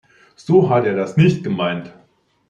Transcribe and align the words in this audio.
So 0.35 0.67
hat 0.71 0.87
er 0.87 0.95
das 0.95 1.15
nicht 1.15 1.43
gemeint. 1.43 1.93